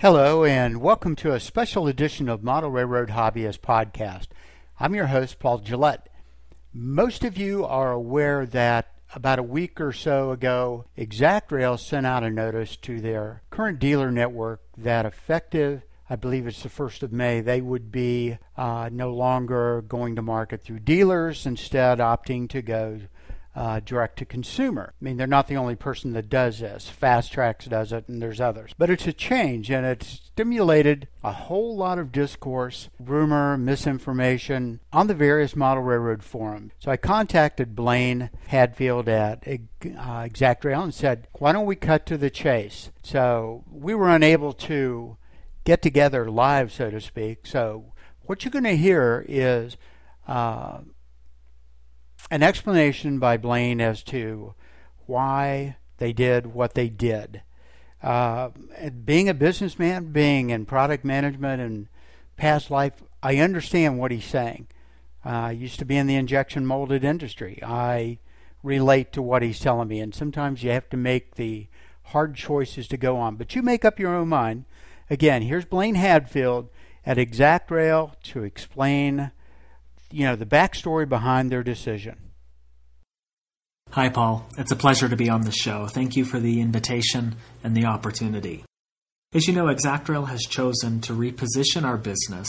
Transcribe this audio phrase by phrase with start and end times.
[0.00, 4.28] Hello, and welcome to a special edition of Model Railroad Hobbyist Podcast.
[4.78, 6.08] I'm your host, Paul Gillette.
[6.72, 12.24] Most of you are aware that about a week or so ago, ExactRail sent out
[12.24, 17.12] a notice to their current dealer network that effective, I believe it's the 1st of
[17.12, 22.62] May, they would be uh, no longer going to market through dealers, instead opting to
[22.62, 23.02] go
[23.54, 24.94] uh, direct to consumer.
[25.00, 26.90] I mean, they're not the only person that does this.
[27.00, 28.72] FasTracks does it, and there's others.
[28.78, 35.08] But it's a change, and it's stimulated a whole lot of discourse, rumor, misinformation on
[35.08, 36.72] the various model railroad forums.
[36.78, 42.16] So I contacted Blaine Hadfield at uh, ExactRail and said, why don't we cut to
[42.16, 42.90] the chase?
[43.02, 45.16] So we were unable to
[45.64, 47.46] get together live, so to speak.
[47.46, 47.92] So
[48.22, 49.76] what you're going to hear is
[50.28, 50.78] uh,
[52.30, 54.54] an explanation by Blaine as to
[55.06, 57.42] why they did what they did.
[58.02, 58.50] Uh,
[59.04, 61.88] being a businessman, being in product management and
[62.36, 64.68] past life, I understand what he's saying.
[65.24, 67.60] Uh, I used to be in the injection molded industry.
[67.62, 68.18] I
[68.62, 71.66] relate to what he's telling me, and sometimes you have to make the
[72.04, 73.36] hard choices to go on.
[73.36, 74.64] But you make up your own mind.
[75.10, 76.70] Again, here's Blaine Hadfield
[77.04, 79.32] at ExactRail to explain
[80.12, 82.16] you know, the backstory behind their decision.
[83.90, 84.46] Hi, Paul.
[84.56, 85.86] It's a pleasure to be on the show.
[85.86, 88.64] Thank you for the invitation and the opportunity.
[89.32, 92.48] As you know, ExactRail has chosen to reposition our business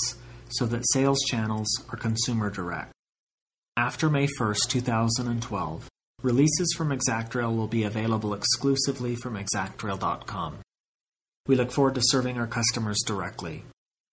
[0.49, 2.91] so that sales channels are consumer direct.
[3.77, 5.87] After May 1st, 2012,
[6.21, 10.59] releases from ExactRail will be available exclusively from exactrail.com.
[11.47, 13.63] We look forward to serving our customers directly.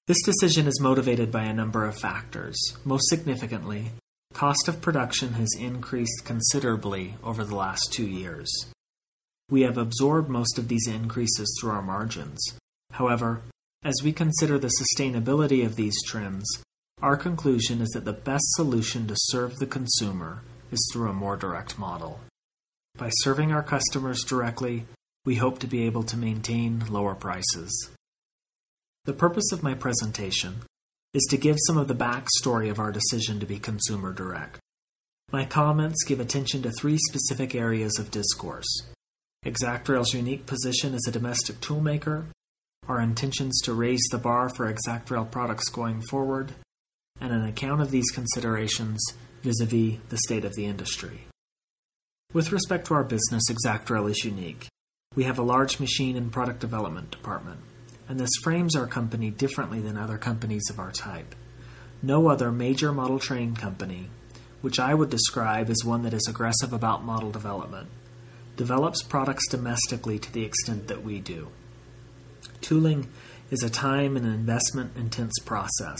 [0.09, 2.59] This decision is motivated by a number of factors.
[2.83, 3.91] Most significantly,
[4.33, 8.51] cost of production has increased considerably over the last two years.
[9.51, 12.41] We have absorbed most of these increases through our margins.
[12.93, 13.43] However,
[13.85, 16.47] as we consider the sustainability of these trends,
[17.03, 21.37] our conclusion is that the best solution to serve the consumer is through a more
[21.37, 22.21] direct model.
[22.97, 24.87] By serving our customers directly,
[25.27, 27.91] we hope to be able to maintain lower prices.
[29.05, 30.63] The purpose of my presentation
[31.15, 34.59] is to give some of the backstory of our decision to be consumer direct.
[35.31, 38.67] My comments give attention to three specific areas of discourse
[39.45, 42.27] ExactRail's unique position as a domestic toolmaker,
[42.89, 46.53] our intentions to raise the bar for ExactRail products going forward,
[47.21, 48.99] and an account of these considerations
[49.43, 51.27] vis a vis the state of the industry.
[52.33, 54.67] With respect to our business, ExactRail is unique.
[55.15, 57.61] We have a large machine and product development department
[58.09, 61.35] and this frames our company differently than other companies of our type.
[62.03, 64.09] No other major model train company,
[64.61, 67.89] which I would describe as one that is aggressive about model development,
[68.57, 71.49] develops products domestically to the extent that we do.
[72.61, 73.09] Tooling
[73.51, 75.99] is a time and investment intense process,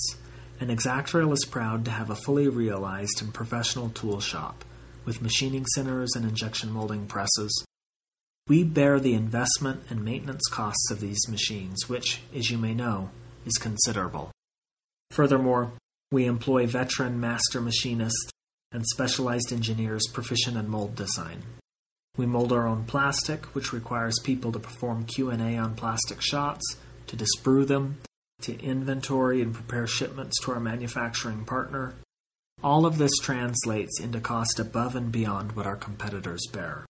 [0.61, 4.65] and ExactRail is proud to have a fully realized and professional tool shop
[5.05, 7.65] with machining centers and injection molding presses,
[8.49, 13.11] we bear the investment and maintenance costs of these machines, which, as you may know,
[13.45, 14.33] is considerable.
[15.11, 15.73] Furthermore,
[16.11, 18.31] we employ veteran master machinists
[18.73, 21.43] and specialized engineers proficient in mold design.
[22.17, 26.65] We mold our own plastic, which requires people to perform Q&A on plastic shots,
[27.07, 27.99] to disprue them,
[28.41, 31.95] to inventory and prepare shipments to our manufacturing partner.
[32.63, 36.88] All of this translates into cost above and beyond what our competitors bear.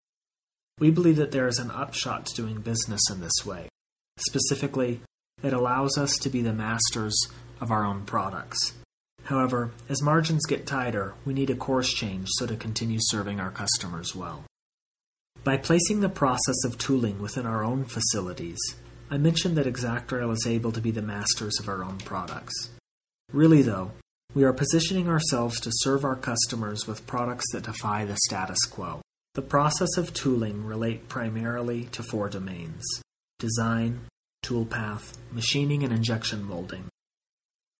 [0.78, 3.68] We believe that there is an upshot to doing business in this way.
[4.18, 5.00] Specifically,
[5.42, 7.16] it allows us to be the masters
[7.60, 8.74] of our own products.
[9.24, 13.50] However, as margins get tighter, we need a course change so to continue serving our
[13.50, 14.44] customers well.
[15.44, 18.58] By placing the process of tooling within our own facilities,
[19.10, 22.70] I mentioned that ExactRail is able to be the masters of our own products.
[23.32, 23.92] Really, though,
[24.34, 29.00] we are positioning ourselves to serve our customers with products that defy the status quo.
[29.38, 32.82] The process of tooling relate primarily to four domains
[33.38, 34.00] design,
[34.44, 36.86] toolpath, machining, and injection molding.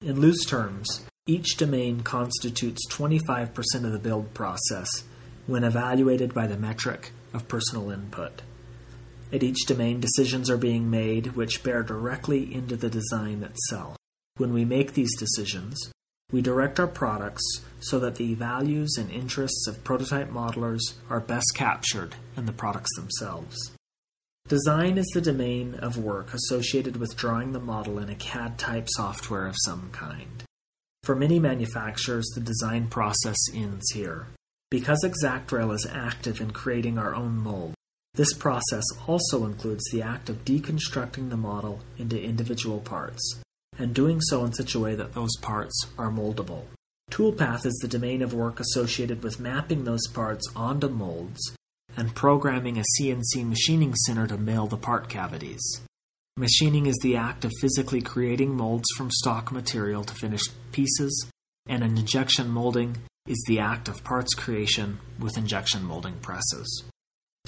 [0.00, 5.02] In loose terms, each domain constitutes 25% of the build process
[5.48, 8.42] when evaluated by the metric of personal input.
[9.32, 13.96] At each domain, decisions are being made which bear directly into the design itself.
[14.36, 15.76] When we make these decisions,
[16.30, 17.42] we direct our products
[17.80, 22.94] so that the values and interests of prototype modelers are best captured in the products
[22.96, 23.56] themselves.
[24.48, 28.88] Design is the domain of work associated with drawing the model in a CAD type
[28.88, 30.42] software of some kind.
[31.02, 34.26] For many manufacturers, the design process ends here.
[34.70, 37.74] Because ExactRail is active in creating our own mold,
[38.18, 43.40] This process also includes the act of deconstructing the model into individual parts,
[43.78, 46.64] and doing so in such a way that those parts are moldable.
[47.10, 51.40] Toolpath is the domain of work associated with mapping those parts onto molds
[51.96, 55.80] and programming a CNC machining center to mill the part cavities.
[56.36, 61.26] Machining is the act of physically creating molds from stock material to finished pieces,
[61.66, 62.96] and an injection molding
[63.26, 66.84] is the act of parts creation with injection molding presses.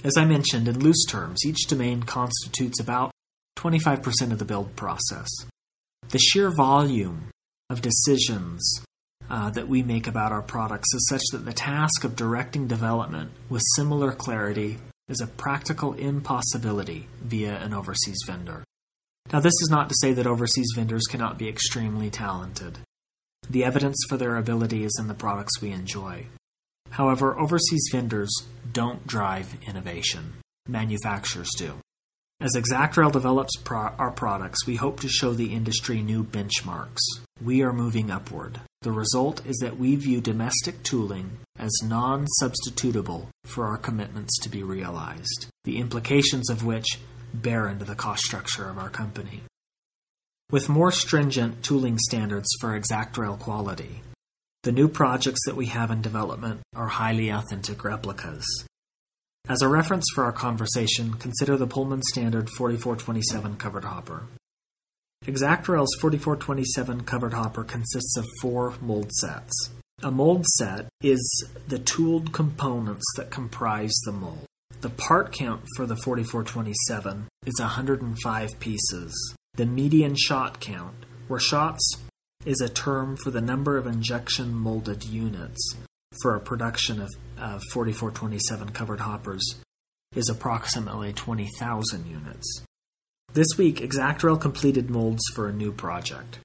[0.02, 3.12] As I mentioned, in loose terms, each domain constitutes about
[3.58, 5.28] 25% of the build process.
[6.10, 7.30] The sheer volume
[7.70, 8.80] of decisions
[9.30, 13.30] uh, that we make about our products is such that the task of directing development
[13.48, 14.78] with similar clarity
[15.08, 18.64] is a practical impossibility via an overseas vendor.
[19.32, 22.78] Now, this is not to say that overseas vendors cannot be extremely talented.
[23.48, 26.26] The evidence for their ability is in the products we enjoy.
[26.90, 28.34] However, overseas vendors
[28.72, 30.32] don't drive innovation,
[30.66, 31.74] manufacturers do.
[32.42, 37.02] As Exactrail develops pro- our products, we hope to show the industry new benchmarks.
[37.42, 38.62] We are moving upward.
[38.80, 44.48] The result is that we view domestic tooling as non substitutable for our commitments to
[44.48, 46.98] be realized, the implications of which
[47.34, 49.42] bear into the cost structure of our company.
[50.50, 54.00] With more stringent tooling standards for Exactrail quality,
[54.62, 58.46] the new projects that we have in development are highly authentic replicas.
[59.48, 64.24] As a reference for our conversation, consider the Pullman Standard 4427 covered hopper.
[65.26, 69.70] Exactrail's 4427 covered hopper consists of four mold sets.
[70.02, 74.46] A mold set is the tooled components that comprise the mold.
[74.80, 79.34] The part count for the 4427 is 105 pieces.
[79.54, 81.98] The median shot count, where shots
[82.46, 85.76] is a term for the number of injection molded units
[86.22, 87.10] for a production of,
[87.40, 89.42] Uh, of 4427 covered hoppers,
[90.14, 92.64] is approximately 20,000 units.
[93.32, 96.40] This week, Exactrail completed molds for a new project.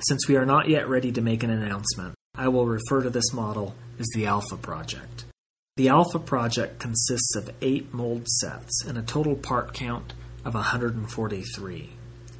[0.00, 3.34] Since we are not yet ready to make an announcement, I will refer to this
[3.34, 5.26] model as the Alpha Project.
[5.76, 11.90] The Alpha Project consists of eight mold sets and a total part count of 143.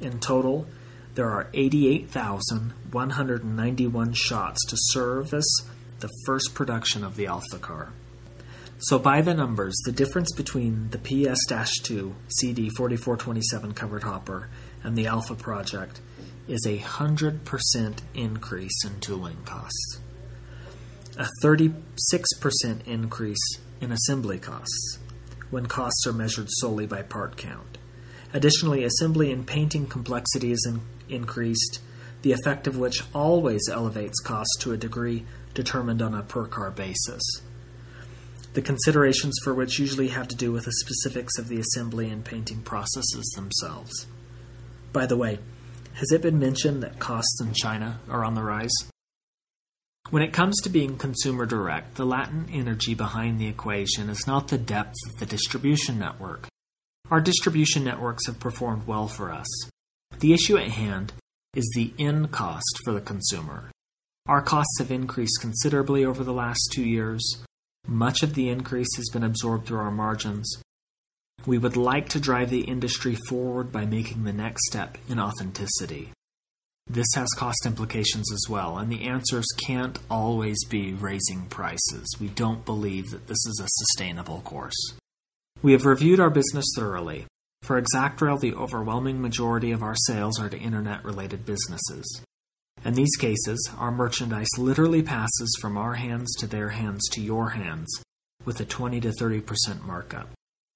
[0.01, 0.65] In total,
[1.13, 5.45] there are 88,191 shots to service
[6.05, 7.91] the first production of the Alpha car.
[8.77, 11.39] So, by the numbers, the difference between the PS
[11.81, 14.47] 2 CD 4427 covered hopper
[14.83, 16.01] and the Alpha project
[16.47, 19.99] is a 100% increase in tooling costs,
[21.17, 21.73] a 36%
[22.85, 24.99] increase in assembly costs
[25.49, 27.79] when costs are measured solely by part count.
[28.31, 31.79] Additionally, assembly and painting complexity is in- increased,
[32.21, 35.25] the effect of which always elevates costs to a degree
[35.55, 37.23] determined on a per car basis.
[38.53, 42.23] The considerations for which usually have to do with the specifics of the assembly and
[42.23, 44.05] painting processes themselves.
[44.93, 45.39] By the way,
[45.95, 48.71] has it been mentioned that costs in China are on the rise?
[50.11, 54.47] When it comes to being consumer direct, the latent energy behind the equation is not
[54.49, 56.47] the depth of the distribution network.
[57.09, 59.47] Our distribution networks have performed well for us.
[60.19, 61.13] The issue at hand
[61.55, 63.71] is the end cost for the consumer.
[64.27, 67.43] Our costs have increased considerably over the last two years.
[67.87, 70.51] Much of the increase has been absorbed through our margins.
[71.45, 76.11] We would like to drive the industry forward by making the next step in authenticity.
[76.87, 82.05] This has cost implications as well, and the answers can't always be raising prices.
[82.19, 84.93] We don't believe that this is a sustainable course.
[85.61, 87.25] We have reviewed our business thoroughly.
[87.61, 92.23] For Exactrail, the overwhelming majority of our sales are to internet related businesses.
[92.85, 97.49] In these cases, our merchandise literally passes from our hands to their hands to your
[97.49, 97.89] hands
[98.45, 100.29] with a 20 to 30% markup.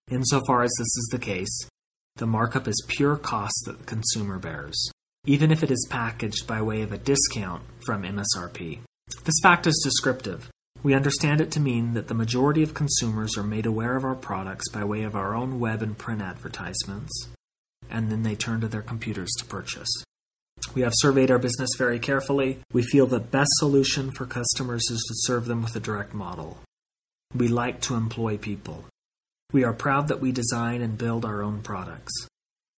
[0.10, 1.70] Insofar as this is the case,
[2.16, 4.92] the markup is pure cost that the consumer bears,
[5.26, 8.80] even if it is packaged by way of a discount from MSRP.
[9.26, 10.50] This fact is descriptive.
[10.82, 14.16] We understand it to mean that the majority of consumers are made aware of our
[14.16, 17.28] products by way of our own web and print advertisements,
[17.88, 19.92] and then they turn to their computers to purchase.
[20.76, 22.60] We have surveyed our business very carefully.
[22.72, 26.58] We feel the best solution for customers is to serve them with a direct model.
[27.36, 28.86] We like to employ people.
[29.52, 32.14] We are proud that we design and build our own products.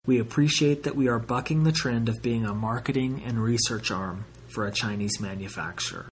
[0.05, 4.25] We appreciate that we are bucking the trend of being a marketing and research arm
[4.47, 6.07] for a Chinese manufacturer.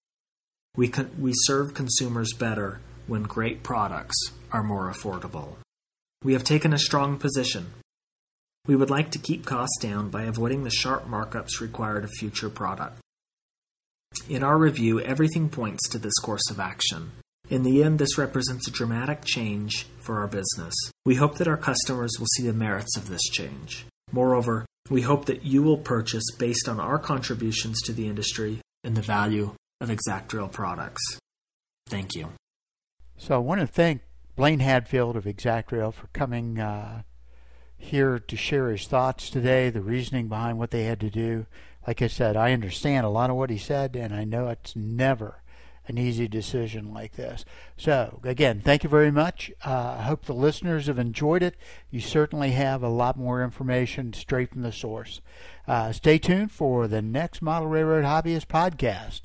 [0.76, 4.18] We, con- we serve consumers better when great products
[4.52, 5.56] are more affordable.
[6.24, 7.74] We have taken a strong position
[8.70, 12.52] we would like to keep costs down by avoiding the sharp markups required of future
[12.52, 13.00] product.
[14.30, 17.14] In our review, everything points to this course of action.
[17.50, 20.76] In the end, this represents a dramatic change for our business.
[21.04, 23.88] We hope that our customers will see the merits of this change.
[24.12, 28.96] Moreover, we hope that you will purchase based on our contributions to the industry and
[28.96, 31.02] the value of Exactrail products.
[31.88, 32.34] Thank you.
[33.18, 34.02] So I want to thank
[34.36, 37.02] Blaine Hadfield of Exactrail for coming uh,
[37.80, 41.48] here to share his thoughts today, the reasoning behind what they had to do.
[41.88, 44.76] Like I said, I understand a lot of what he said, and I know it's
[44.76, 45.42] never
[45.88, 47.44] an easy decision like this.
[47.76, 49.52] So, again, thank you very much.
[49.66, 51.56] Uh, I hope the listeners have enjoyed it.
[51.90, 55.22] You certainly have a lot more information straight from the source.
[55.68, 59.22] Uh, stay tuned for the next Model Railroad Hobbyist podcast.